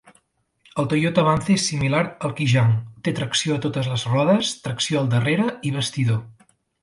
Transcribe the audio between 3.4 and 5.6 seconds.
a totes les rodes, tracció al darrere